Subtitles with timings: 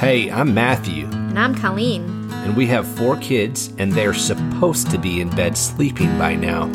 [0.00, 2.30] Hey, I'm Matthew, And I'm Colleen.
[2.32, 6.68] and we have four kids, and they're supposed to be in bed sleeping by now.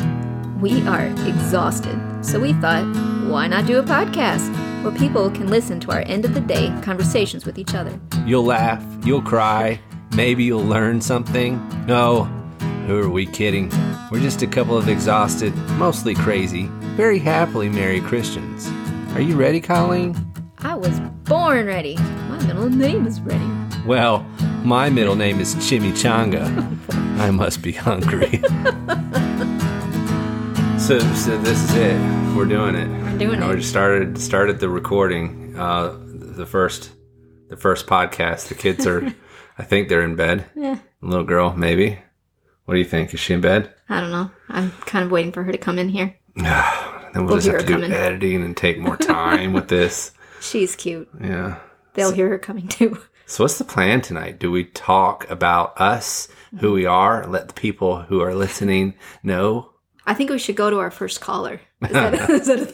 [0.60, 2.84] We are exhausted, so we thought,
[3.28, 4.48] why not do a podcast
[4.84, 7.98] where people can listen to our end of the day conversations with each other?
[8.24, 9.80] You'll laugh, you'll cry,
[10.14, 11.58] maybe you'll learn something.
[11.86, 12.24] No,
[12.86, 13.72] who are we kidding?
[14.12, 18.70] We're just a couple of exhausted, mostly crazy, very happily married Christians.
[19.14, 20.14] Are you ready, Colleen?
[20.58, 21.96] I was born ready.
[22.38, 23.50] My middle name is ready.
[23.86, 24.20] Well,
[24.64, 26.44] my middle name is Chimichanga.
[27.20, 28.40] I must be hungry.
[30.78, 32.36] so, so this is it.
[32.36, 32.88] We're doing it.
[32.88, 33.54] We're doing it.
[33.54, 35.54] We started started the recording.
[35.58, 36.90] Uh, the first
[37.48, 38.48] the first podcast.
[38.48, 39.14] The kids are,
[39.58, 40.44] I think they're in bed.
[40.54, 40.78] Yeah.
[41.00, 41.98] Little girl, maybe.
[42.66, 43.14] What do you think?
[43.14, 43.72] Is she in bed?
[43.88, 44.30] I don't know.
[44.48, 46.16] I'm kind of waiting for her to come in here.
[47.14, 47.92] Then we'll, We'll just have to do coming.
[47.92, 50.12] editing and take more time with this.
[50.42, 51.08] She's cute.
[51.18, 51.60] Yeah.
[51.96, 52.98] They'll hear her coming too.
[53.28, 54.38] So what's the plan tonight?
[54.38, 56.28] Do we talk about us,
[56.60, 58.94] who we are, and let the people who are listening
[59.24, 59.72] know?
[60.06, 61.60] I think we should go to our first caller.
[61.82, 62.66] Is that, is that a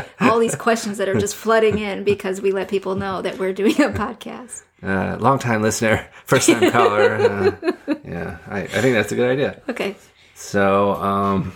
[0.00, 0.08] thing?
[0.30, 3.52] All these questions that are just flooding in because we let people know that we're
[3.52, 4.62] doing a podcast.
[4.82, 7.16] Uh, long time listener, first time caller.
[7.16, 9.60] Uh, yeah, I, I think that's a good idea.
[9.68, 9.94] Okay.
[10.34, 11.52] So, um,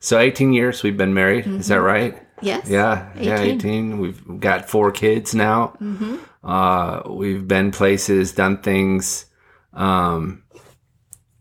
[0.00, 1.46] so 18 years we've been married.
[1.46, 2.20] Is that right?
[2.40, 2.68] Yes.
[2.68, 3.54] Yeah, yeah, 18.
[3.56, 3.98] 18.
[3.98, 5.76] We've got four kids now.
[6.42, 9.26] Uh, we've been places, done things.
[9.72, 10.42] Um,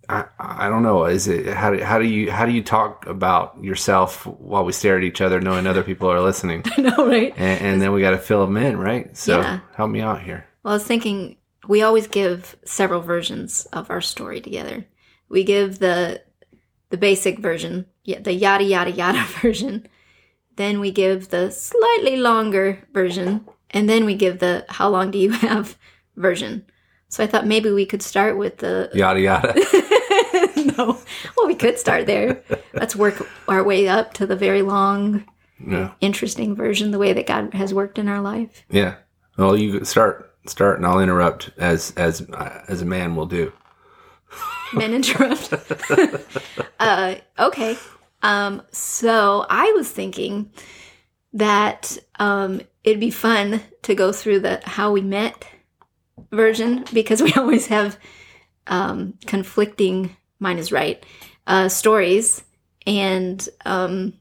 [0.09, 1.05] I, I don't know.
[1.05, 4.73] Is it how do, how do you how do you talk about yourself while we
[4.73, 7.33] stare at each other, knowing other people are listening, no, right?
[7.37, 9.15] and, and then we got to fill them in, right?
[9.17, 9.59] So Yeah.
[9.75, 10.45] help me out here.
[10.63, 14.85] Well, I was thinking we always give several versions of our story together.
[15.29, 16.21] We give the
[16.89, 19.87] the basic version, the yada yada yada version.
[20.55, 25.17] Then we give the slightly longer version, and then we give the how long do
[25.17, 25.77] you have
[26.15, 26.65] version.
[27.09, 29.53] So I thought maybe we could start with the Yada yada.
[30.77, 30.97] no.
[31.37, 32.43] Well, we could start there.
[32.73, 35.23] Let's work our way up to the very long,
[35.65, 38.63] yeah, interesting version, the way that God has worked in our life.
[38.69, 38.95] yeah.
[39.37, 42.21] Well, you start start, and I'll interrupt as as
[42.67, 43.51] as a man will do.
[44.73, 45.53] Men interrupt.
[46.79, 47.77] uh, okay.
[48.23, 50.51] Um, so I was thinking
[51.33, 55.45] that um, it'd be fun to go through the how we met
[56.31, 57.99] version because we always have
[58.67, 61.05] um, conflicting, mine is right,
[61.45, 62.43] uh, stories.
[62.85, 64.13] And um,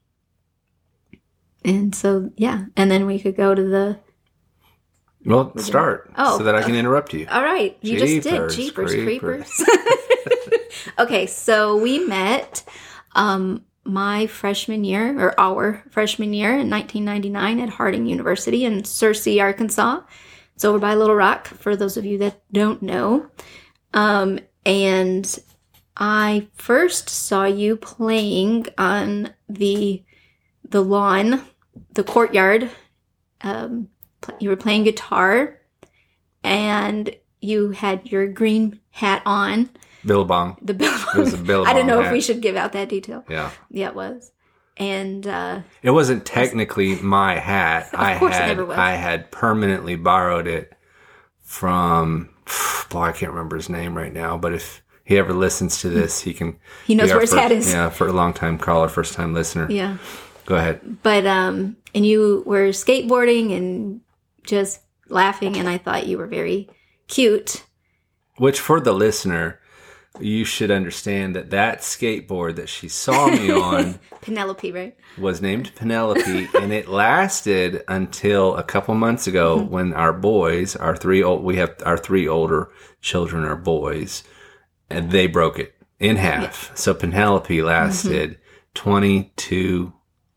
[1.64, 3.98] and so yeah, and then we could go to the
[5.24, 7.26] Well, start Oh, so that I can interrupt you.
[7.28, 9.50] All right, you just did Jeepers Jeepers creepers.
[9.50, 10.60] Creepers.
[10.98, 12.62] okay, so we met
[13.16, 19.42] um, my freshman year, or our freshman year in 1999 at Harding University in Searcy,
[19.42, 20.02] Arkansas.
[20.54, 23.28] It's over by Little Rock, for those of you that don't know.
[23.94, 25.38] Um, and
[25.96, 30.02] I first saw you playing on the
[30.68, 31.42] the lawn,
[31.92, 32.70] the courtyard.
[33.42, 33.88] Um,
[34.38, 35.60] you were playing guitar,
[36.42, 39.68] and you had your green hat on.
[40.04, 40.56] Billabong.
[40.62, 40.92] The bill.
[41.14, 43.24] It was a Billabong I don't know if we should give out that detail.
[43.28, 43.50] Yeah.
[43.70, 44.32] Yeah, it was.
[44.78, 47.90] And uh, It wasn't technically my hat.
[47.92, 48.78] I course it had never was.
[48.78, 50.72] I had permanently borrowed it
[51.40, 52.30] from
[52.90, 56.20] boy, I can't remember his name right now, but if he ever listens to this,
[56.22, 57.72] he can He knows where his first- hat is.
[57.72, 59.66] Yeah, for a long time caller, first time listener.
[59.70, 59.98] yeah,
[60.46, 61.02] Go ahead.
[61.02, 64.00] but um, and you were skateboarding and
[64.44, 66.68] just laughing, and I thought you were very
[67.08, 67.64] cute.
[68.38, 69.60] Which for the listener,
[70.20, 74.96] you should understand that that skateboard that she saw me on Penelope, right?
[75.18, 79.70] was named Penelope, and it lasted until a couple months ago Mm-hmm.
[79.72, 82.70] when our boys, our three old, we have our three older
[83.00, 84.22] children are boys,
[84.90, 86.76] and they broke it in half.
[86.76, 87.66] So Penelope Mm-hmm.
[87.66, 88.38] lasted
[88.74, 89.92] twenty two,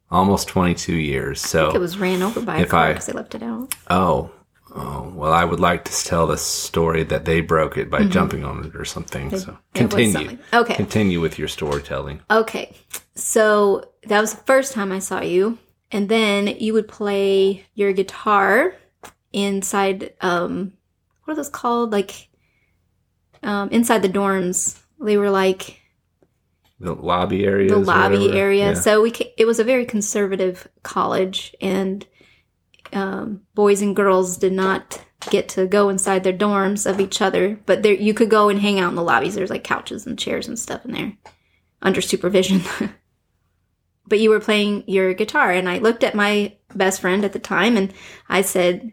[0.10, 1.42] almost twenty two years.
[1.42, 3.76] So It was ran over by a car because they left it out.
[3.90, 4.32] oh.
[4.78, 8.10] Oh well, I would like to tell the story that they broke it by Mm-hmm.
[8.12, 9.30] jumping on it or something.
[9.30, 10.40] so it was continue, something.
[10.54, 10.74] Okay.
[10.76, 12.20] Continue with your storytelling.
[12.30, 12.76] Okay,
[13.16, 15.58] so that was the first time I saw you,
[15.92, 18.76] and then you would play your guitar
[19.32, 20.14] inside.
[20.22, 20.74] Um,
[21.24, 21.92] what are those called?
[21.94, 22.28] Like
[23.44, 24.82] um, inside the dorms.
[25.00, 25.80] They were like
[26.80, 27.70] The lobby area.
[27.70, 28.76] the lobby area.
[28.76, 32.06] So we ca- it was a very conservative college, and
[32.96, 37.60] um, boys and girls did not get to go inside their dorms of each other,
[37.66, 39.36] but there you could go and hang out in the lobbies.
[39.36, 41.14] There's like couches and chairs and stuff in there
[41.82, 42.62] under supervision.
[44.08, 47.40] but you were playing your guitar, and I looked at my best friend at the
[47.40, 47.94] time, and
[48.30, 48.92] I said,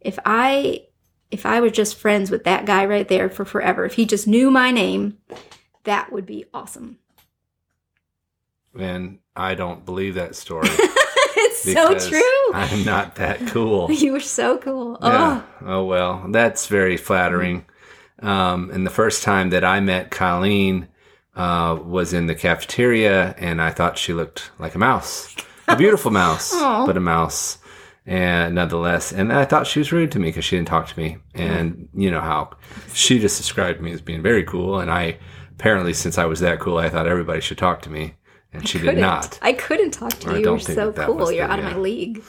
[0.00, 0.86] if I
[1.30, 4.26] if I was just friends with that guy right there for forever, if he just
[4.26, 5.18] knew my name,
[5.84, 6.98] that would be awesome.
[8.76, 10.68] And I don't believe that story.
[11.50, 12.52] it's so true.
[12.54, 13.90] I'm not that cool.
[13.92, 14.98] you were so cool.
[15.02, 15.42] Yeah.
[15.62, 17.64] Oh, Oh well, that's very flattering.
[18.22, 20.88] Um, and the first time that I met Colleen
[21.34, 25.34] uh, was in the cafeteria, and I thought she looked like a mouse,
[25.68, 26.52] a beautiful mouse,
[26.86, 27.58] but a mouse.
[28.06, 30.98] And nonetheless, and I thought she was rude to me because she didn't talk to
[30.98, 31.18] me.
[31.34, 32.50] And you know how
[32.92, 35.18] she just described me as being very cool, and I
[35.52, 38.14] apparently, since I was that cool, I thought everybody should talk to me,
[38.52, 39.38] and she did not.
[39.42, 40.38] I couldn't talk to you.
[40.38, 41.30] You don't were think so that cool.
[41.32, 41.72] You're the- out of yeah.
[41.72, 42.22] my league.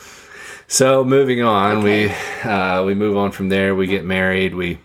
[0.68, 2.08] So moving on, Okay.
[2.44, 3.76] we uh, we move on from there.
[3.76, 4.56] We get married.
[4.56, 4.80] We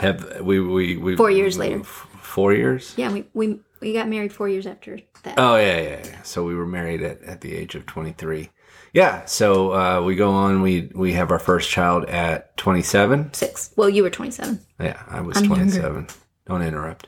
[0.00, 1.80] have we we, we Four years later.
[1.80, 2.94] f- Four years.
[2.96, 5.34] Yeah, we we we got married four years after that.
[5.38, 6.22] Oh yeah, yeah, yeah.
[6.22, 8.50] So we were married at, at the age of twenty three.
[8.92, 9.24] Yeah.
[9.24, 10.62] So uh, we go on.
[10.62, 13.32] We we have our first child at twenty seven.
[13.32, 13.70] Six.
[13.76, 14.60] Well, you were 27.
[14.80, 16.06] Yeah, I was twenty seven.
[16.46, 17.06] Don't interrupt.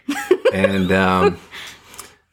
[0.52, 1.38] and um,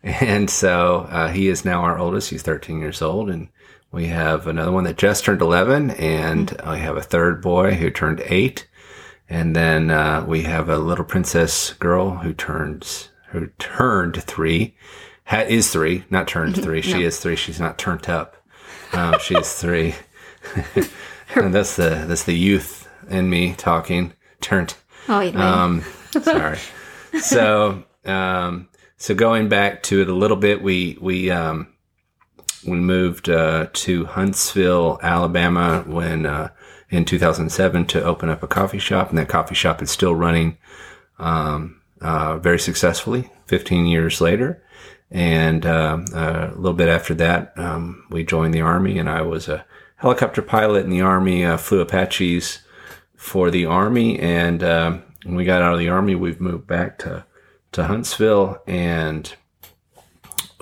[0.04, 2.30] and so uh, he is now our oldest.
[2.30, 3.50] He's thirteen years old, and
[3.92, 6.69] we have another one that just turned eleven, and Mm-hmm.
[6.69, 8.68] I have a third boy who turned eight,
[9.30, 14.75] and then uh, we have a little princess girl who turns who turned three,
[15.25, 16.81] ha- is three, not turned three.
[16.81, 17.36] She is three.
[17.36, 18.36] She's not turned up.
[18.94, 19.94] Um, she is three.
[21.36, 24.13] and that's the that's the youth in me talking.
[24.42, 24.75] Turned.
[25.10, 25.63] Oh, yeah.
[25.63, 25.84] Um,
[26.22, 26.57] sorry.
[27.22, 28.69] So, um,
[29.00, 31.74] so going back to it a little bit, we we um,
[32.68, 36.50] we moved uh, to Huntsville, Alabama, when uh,
[36.90, 40.57] in 2007 to open up a coffee shop, and that coffee shop is still running
[41.18, 43.31] um, uh, very successfully.
[43.48, 44.62] 15 years later,
[45.10, 49.22] and um uh, a little bit after that, um, we joined the army, and I
[49.22, 51.45] was a helicopter pilot in the army.
[51.45, 52.60] Uh, flew Apaches
[53.16, 57.00] for the army, and um, when we got out of the army, we've moved back
[57.00, 57.25] to
[57.71, 59.33] to Huntsville, and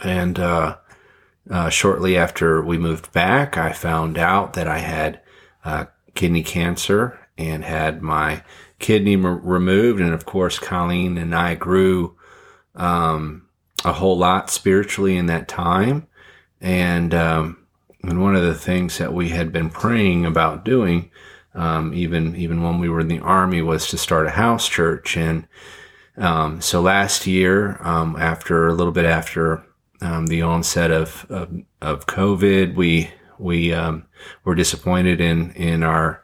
[0.04, 0.78] and uh,
[1.50, 5.22] uh, shortly after we moved back, I found out that I had
[5.64, 8.44] uh, kidney cancer and had my
[8.80, 12.18] kidney m- removed, and of course, Colleen and I grew
[12.76, 13.48] um,
[13.86, 16.08] a whole lot spiritually in that time,
[16.62, 17.66] and um,
[18.04, 21.12] and one of the things that we had been praying about doing
[21.58, 25.18] um, even even when we were in the army, was to start a house church.
[25.18, 25.48] And
[26.18, 29.64] um, so last year, um, after a little bit after
[30.02, 31.50] um, the onset of, of
[31.82, 34.06] of COVID, we we um,
[34.44, 36.24] were disappointed in in our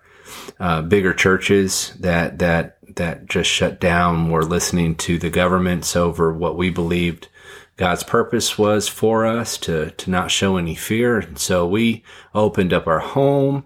[0.59, 4.29] uh, bigger churches that that that just shut down.
[4.29, 7.27] Were listening to the governments over what we believed
[7.75, 11.19] God's purpose was for us to to not show any fear.
[11.19, 12.03] And so we
[12.33, 13.65] opened up our home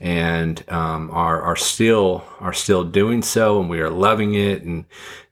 [0.00, 4.84] and um, are are still are still doing so, and we are loving it, and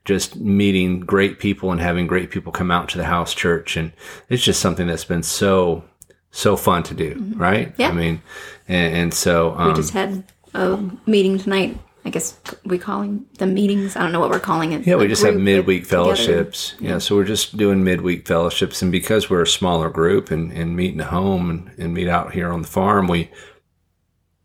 [0.05, 3.91] just meeting great people and having great people come out to the house church, and
[4.29, 5.83] it's just something that's been so
[6.31, 7.73] so fun to do, right?
[7.77, 7.89] Yeah.
[7.89, 8.21] I mean,
[8.67, 10.23] and, and so um, we just had
[10.53, 11.77] a meeting tonight.
[12.05, 13.95] I guess we calling them meetings.
[13.95, 14.85] I don't know what we're calling it.
[14.85, 16.03] Yeah, we just have midweek together.
[16.03, 16.75] fellowships.
[16.81, 16.97] Yeah.
[16.97, 20.91] so we're just doing midweek fellowships, and because we're a smaller group and, and meet
[20.91, 23.31] in the home and, and meet out here on the farm, we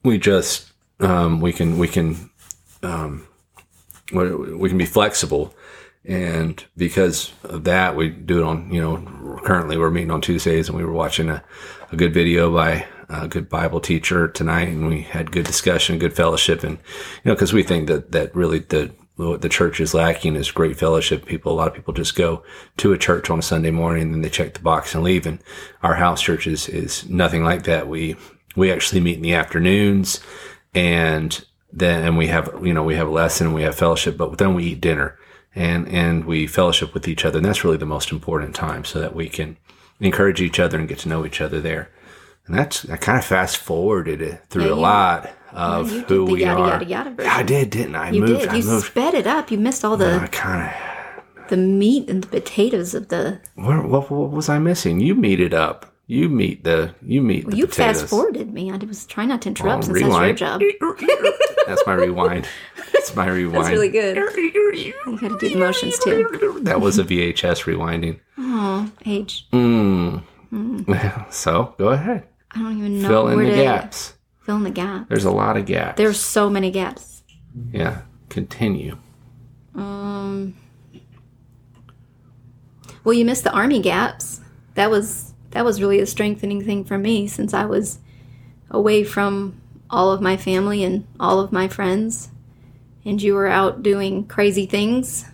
[0.02, 2.30] we just um, we can we can
[2.82, 3.26] um,
[4.12, 5.54] we, can be flexible,
[6.04, 10.68] and because of that, we do it on you know currently we're meeting on Tuesdays,
[10.68, 11.42] and we were watching a,
[11.92, 16.14] a good video by a good Bible teacher tonight, and we had good discussion, good
[16.14, 18.92] fellowship, and you know because we think that that really the
[19.26, 21.26] what the church is lacking is great fellowship.
[21.26, 22.44] People, a lot of people just go
[22.76, 25.26] to a church on a Sunday morning and then they check the box and leave.
[25.26, 25.40] And
[25.82, 27.88] our house church is, is nothing like that.
[27.88, 28.16] We,
[28.58, 30.20] we actually meet in the afternoons
[30.74, 34.38] and then, and we have, you know, we have a lesson we have fellowship, but
[34.38, 35.18] then we eat dinner
[35.54, 37.38] and, and we fellowship with each other.
[37.38, 39.56] And that's really the most important time so that we can
[40.00, 41.90] encourage each other and get to know each other there.
[42.46, 46.24] And that's, I kind of fast forwarded it through Yeah, a you- lot of who
[46.26, 46.68] we yada, are.
[46.70, 47.32] yada, yada version.
[47.32, 48.10] I did, didn't I?
[48.10, 48.52] You moved, did.
[48.64, 48.86] You moved.
[48.86, 49.50] sped it up.
[49.50, 50.70] You missed all the I kind
[51.36, 51.48] of.
[51.48, 53.40] the meat and the potatoes of the.
[53.54, 55.00] What, what, what was I missing?
[55.00, 55.94] You meet it up.
[56.10, 56.94] You meet the.
[57.02, 58.00] You meet the you potatoes.
[58.00, 58.72] fast forwarded me.
[58.72, 60.62] I was trying not to interrupt Oh, since that's your job.
[61.66, 62.48] That's my rewind.
[62.94, 63.56] That's my rewind.
[63.62, 64.16] That's really good.
[65.06, 66.60] You got to do the motions too.
[66.62, 68.20] That was a VHS rewinding.
[68.38, 69.46] Oh, age.
[69.52, 70.22] Mm.
[71.32, 72.26] So go ahead.
[72.52, 74.14] I don't even know Fill in where the gaps.
[74.42, 75.06] fill in the gaps.
[75.10, 75.98] There's a lot of gaps.
[75.98, 77.22] There's so many gaps.
[77.70, 78.00] yeah.
[78.30, 78.96] Continue.
[79.74, 80.54] Um.
[83.04, 84.40] Well, you missed the army gaps.
[84.74, 87.98] That was that was really a strengthening thing for me since I was
[88.70, 92.30] away from all of my family and all of my friends,
[93.04, 95.24] and you were out doing crazy things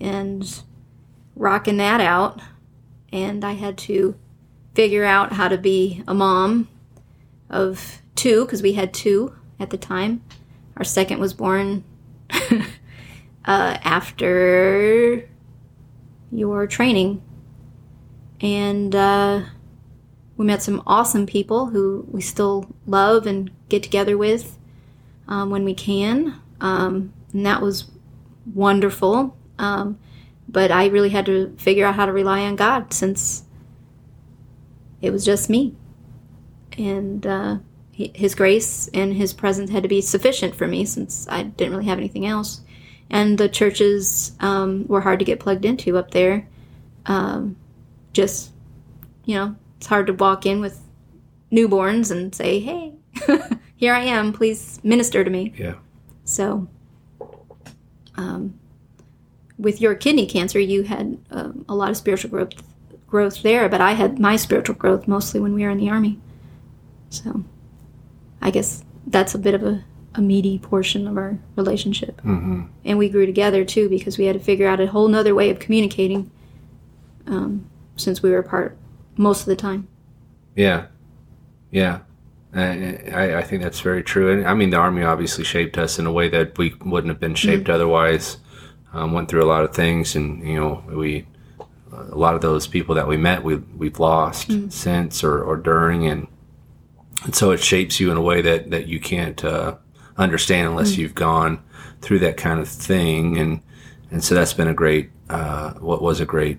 [0.00, 0.62] and
[1.34, 2.40] rocking that out.
[3.12, 4.16] And I had to
[4.74, 6.68] figure out how to be a mom
[7.48, 10.22] of two, because we had two at the time.
[10.76, 11.84] Our second was born
[12.30, 12.60] uh,
[13.44, 15.28] after
[16.30, 17.22] your training.
[18.40, 19.42] And uh,
[20.36, 24.58] we met some awesome people who we still love and get together with
[25.28, 26.40] um, when we can.
[26.60, 27.90] Um, and that was
[28.54, 29.36] wonderful.
[29.58, 29.98] Um,
[30.48, 33.44] but I really had to figure out how to rely on God since
[35.00, 35.74] it was just me.
[36.78, 37.58] And uh,
[37.92, 41.86] His grace and His presence had to be sufficient for me since I didn't really
[41.86, 42.60] have anything else.
[43.08, 46.48] And the churches um, were hard to get plugged into up there.
[47.06, 47.56] Um,
[48.16, 48.50] just,
[49.26, 50.80] you know, it's hard to walk in with
[51.52, 52.94] newborns and say, hey,
[53.76, 55.54] here I am, please minister to me.
[55.56, 55.74] Yeah.
[56.24, 56.66] So,
[58.16, 58.58] um,
[59.58, 62.54] with your kidney cancer, you had um, a lot of spiritual growth
[63.06, 66.18] growth there, but I had my spiritual growth mostly when we were in the army.
[67.10, 67.44] So,
[68.42, 72.16] I guess that's a bit of a, a meaty portion of our relationship.
[72.22, 72.62] Mm-hmm.
[72.84, 75.50] And we grew together too because we had to figure out a whole nother way
[75.50, 76.30] of communicating
[77.26, 78.76] um, since we were apart
[79.16, 79.88] most of the time.
[80.54, 80.86] Yeah.
[81.70, 82.00] Yeah.
[82.54, 84.30] I, I think that's very true.
[84.30, 87.20] And I mean, the Army obviously shaped us in a way that we wouldn't have
[87.20, 87.72] been shaped mm-hmm.
[87.72, 88.38] otherwise.
[88.92, 91.26] Um, went through a lot of things, and you know, we
[91.92, 94.70] a lot of those people that we met, we we've lost mm-hmm.
[94.70, 96.26] since or, or during, and
[97.24, 99.76] and so it shapes you in a way that that you can't uh,
[100.16, 101.02] understand unless mm-hmm.
[101.02, 101.62] you've gone
[102.00, 103.60] through that kind of thing, and
[104.10, 106.58] and so that's been a great, uh, what was a great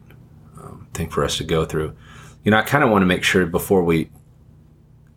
[0.98, 1.96] thing for us to go through.
[2.44, 4.10] You know, I kind of want to make sure before we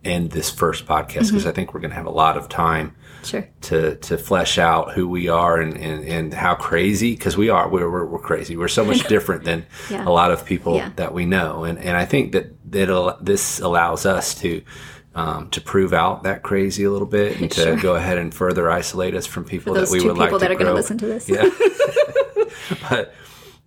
[0.03, 1.47] end this first podcast because mm-hmm.
[1.49, 3.47] I think we're going to have a lot of time sure.
[3.61, 7.69] to to flesh out who we are and and, and how crazy because we are
[7.69, 10.07] we're, we're, we're crazy we're so much different than yeah.
[10.07, 10.91] a lot of people yeah.
[10.95, 14.63] that we know and and I think that that this allows us to
[15.13, 18.71] um, to prove out that crazy a little bit and to go ahead and further
[18.71, 21.05] isolate us from people that we would like to that are going to listen to
[21.05, 21.49] this yeah
[22.89, 23.13] but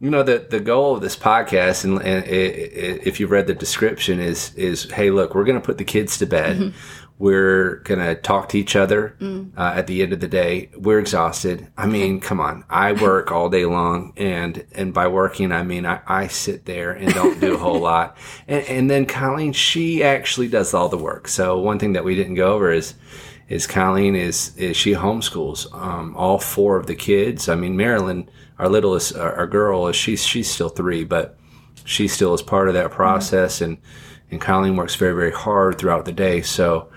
[0.05, 3.47] you know the the goal of this podcast and, and it, it, if you've read
[3.47, 6.59] the description is is hey look we're going to put the kids to bed.
[6.59, 6.77] Mm-hmm.
[7.19, 9.51] we're going to talk to each other mm.
[9.57, 10.69] uh, at the end of the day.
[10.77, 11.69] We're exhausted.
[11.79, 12.65] I mean come on.
[12.69, 16.91] I work all day long and and by working i mean i, I sit there
[16.91, 18.19] and don't do a whole lot.
[18.47, 21.29] And, and then colleen she actually does all the work.
[21.29, 22.93] So one thing that we didn't go over is
[23.49, 27.49] is colleen is, is she homeschools um, all four of the kids.
[27.49, 31.37] I mean marilyn our littlest, our, our girl, is she's she's still three, but
[31.85, 33.65] she still is part of that process, mm-hmm.
[33.65, 33.79] and
[34.31, 36.43] and Colleen works very very hard throughout the day.
[36.43, 36.89] So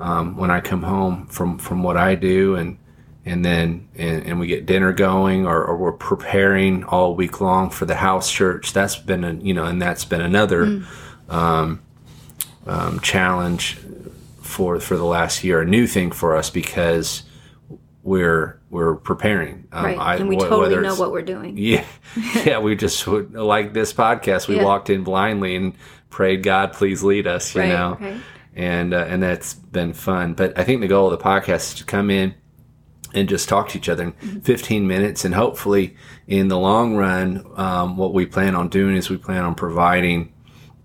[0.00, 2.78] um, when I come home from from what I do, and
[3.24, 7.70] and then and, and we get dinner going, or, or, we're preparing all week long
[7.70, 8.72] for the house church.
[8.72, 10.86] That's been a you know, and that's been another mm.
[11.28, 11.82] um,
[12.66, 13.78] um, challenge
[14.40, 17.24] for for the last year, a new thing for us because
[18.06, 19.66] we're we're preparing.
[19.72, 21.58] Um, right, I, and we totally know what we're doing.
[21.66, 21.84] Yeah,
[22.44, 22.58] yeah.
[22.60, 24.46] We just like this podcast.
[24.46, 24.64] We yeah.
[24.64, 25.74] walked in blindly and
[26.08, 27.54] prayed, God, please lead us.
[27.54, 28.20] You right, know, right.
[28.54, 30.34] and uh, and that's been fun.
[30.34, 32.34] But I think the goal of the podcast is to come in
[33.12, 34.40] and just talk to each other in mm-hmm.
[34.40, 35.96] 15 minutes, and hopefully,
[36.28, 40.32] in the long run, um, what we plan on doing is we plan on providing.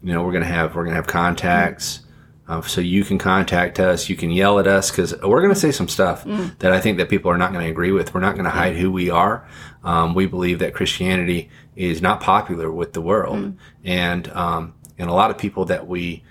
[0.01, 1.99] You know, we're gonna have we're gonna have contacts.
[1.99, 2.07] Mm-hmm
[2.51, 4.10] uh, so you can contact us.
[4.10, 6.58] You can yell at us because we're going to say some stuff mm.
[6.60, 8.13] that I think that people are not going to agree with.
[8.13, 9.48] We're not going to hide who we are.
[9.86, 13.58] Um, we believe that Christianity is not popular with the world, mm.
[13.86, 16.24] and um, and a lot of people that we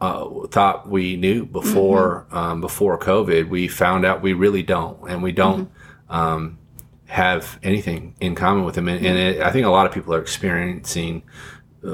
[0.00, 2.36] uh, thought we knew before mm-hmm.
[2.36, 5.64] um, before COVID, we found out we really don't, and we don't.
[5.64, 6.14] Mm-hmm.
[6.14, 6.58] Um,
[7.06, 10.14] have anything in common with them, and, and it, I think a lot of people
[10.14, 11.22] are experiencing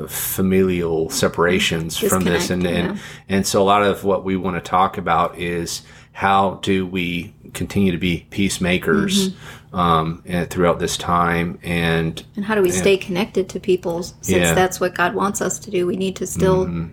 [0.08, 4.60] familial separations from this and, and and so a lot of what we want to
[4.60, 5.82] talk about is
[6.12, 9.76] how do we continue to be peacemakers mm-hmm.
[9.76, 14.28] um, throughout this time and and how do we and, stay connected to people since
[14.28, 14.54] yeah.
[14.54, 16.90] that's what God wants us to do we need to still mm-hmm.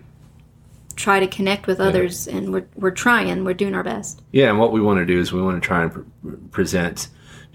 [0.96, 2.36] try to connect with others yeah.
[2.36, 5.20] and we're, we're trying we're doing our best yeah and what we want to do
[5.20, 7.08] is we want to try and pre- present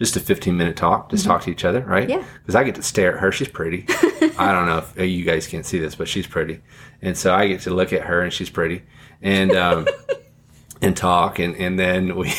[0.04, 1.32] just a 15 minute talk, just mm-hmm.
[1.32, 2.10] talk to each other, right?
[2.10, 2.24] Yeah.
[2.42, 3.32] Because I get to stare at her.
[3.32, 3.86] She's pretty.
[4.38, 6.62] I don't know if you guys can't see this, but she's pretty.
[7.02, 8.84] And so I get to look at her and she's pretty
[9.22, 9.88] and, um,
[10.82, 11.40] and talk.
[11.40, 12.34] And, and then we,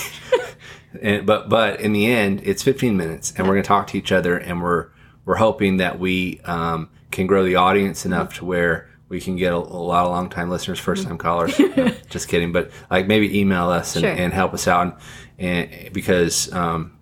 [1.02, 3.98] and, but, but in the end, it's 15 minutes and we're going to talk to
[3.98, 4.88] each other and we're,
[5.24, 8.40] we're hoping that we, um, can grow the audience enough mm-hmm.
[8.40, 11.58] to where we can get a, a lot of long time listeners, first time callers.
[11.58, 14.12] No, just kidding, but like maybe email us and, Sure.
[14.12, 14.98] and help us out,
[15.38, 16.93] and, and because um,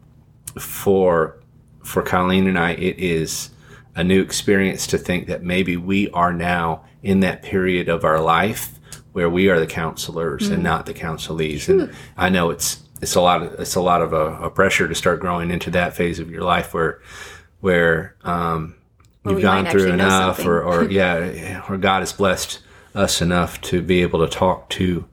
[0.59, 1.39] for
[1.83, 3.51] for Colleen and I, it is
[3.95, 8.21] a new experience to think that maybe we are now in that period of our
[8.21, 8.79] life
[9.13, 11.69] where we are the counselors and not the counselees.
[11.69, 14.89] And I know it's it's a lot of it's a lot of a, a pressure
[14.89, 17.01] to start growing into that phase of your life where
[17.61, 18.77] where um,
[19.27, 22.61] you've gone through enough, or, or yeah, or God has blessed
[22.95, 25.07] us enough to be able to talk to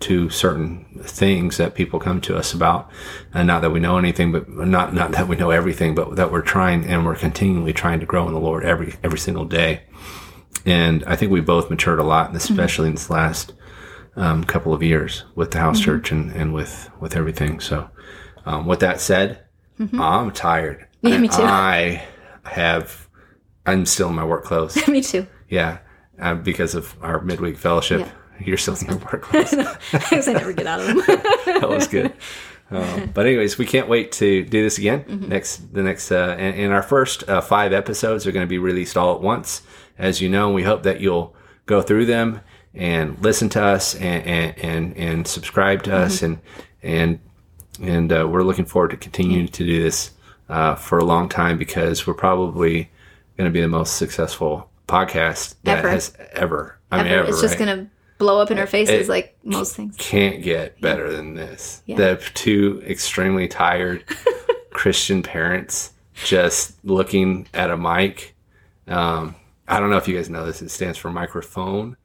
[0.00, 2.90] to certain things that people come to us about,
[3.32, 6.30] and not that we know anything, but not not that we know everything, but that
[6.30, 9.82] we're trying and we're continually trying to grow in the Lord every every single day.
[10.64, 12.52] And I think we both matured a lot, and Mm-hmm.
[12.52, 13.52] especially in this last
[14.16, 17.60] um, couple of years with the house church and, and with with everything.
[17.60, 17.88] So,
[18.44, 19.44] um, with that said,
[19.78, 20.78] I'm tired.
[20.80, 20.86] Mm-hmm.
[21.08, 21.42] Yeah, me too.
[21.42, 22.04] I
[22.44, 23.08] have.
[23.64, 24.76] I'm still in my work clothes.
[24.88, 25.26] Me too.
[25.48, 25.78] Yeah,
[26.20, 28.00] uh, because of our midweek fellowship.
[28.00, 28.10] Yeah.
[28.40, 29.50] You're still in your work clothes.
[29.92, 30.96] Because I never get out of them.
[31.06, 32.12] that was good.
[32.70, 35.04] Um, but anyways, we can't wait to do this again.
[35.04, 35.28] Mm-hmm.
[35.28, 38.58] Next, the next, uh, and, and our first uh, five episodes are going to be
[38.58, 39.62] released all at once,
[39.98, 40.46] as you know.
[40.46, 41.34] And we hope that you'll
[41.66, 42.40] go through them
[42.74, 46.24] and listen to us and and and, and subscribe to us, Mm-hmm.
[46.24, 46.40] and
[46.82, 47.20] and
[47.82, 50.10] and uh, we're looking forward to continuing to do this
[50.48, 52.90] uh, for a long time because we're probably
[53.36, 55.90] going to be the most successful podcast that Ever.
[55.90, 56.78] has ever.
[56.90, 57.20] I mean, Ever.
[57.20, 57.28] ever.
[57.30, 57.88] it's just gonna
[58.18, 59.94] blow up in our faces It- like most things.
[59.98, 61.82] can't get better than this.
[61.86, 61.96] Yeah.
[61.96, 64.04] The two extremely tired
[64.70, 65.92] Christian parents
[66.24, 68.34] just looking at a mic.
[68.88, 69.34] Um,
[69.68, 70.62] I don't know if you guys know this.
[70.62, 71.96] It stands for microphone.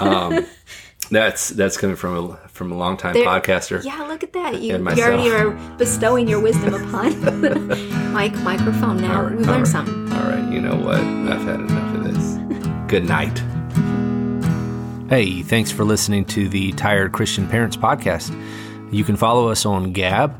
[0.00, 0.46] Um,
[1.10, 3.82] that's that's coming from a from a longtime There- podcaster.
[3.84, 4.60] Yeah, look at that.
[4.60, 9.22] You, you already are bestowing your wisdom upon Mike microphone now.
[9.22, 9.66] Right, we learned right.
[9.66, 10.12] something.
[10.12, 10.98] All right, you know what?
[10.98, 12.90] I've had enough of this.
[12.90, 13.40] Good night.
[15.08, 18.34] Hey, thanks for listening to the Tired Christian Parents podcast.
[18.92, 20.36] You can follow us on Gab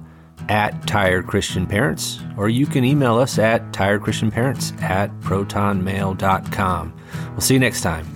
[0.48, 6.94] at Tired Christian Parents, or you can email us at tiredchristianparents at protonmail.com.
[7.30, 8.15] We'll see you next time.